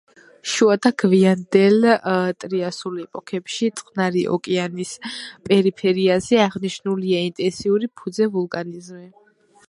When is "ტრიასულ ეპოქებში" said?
2.43-3.69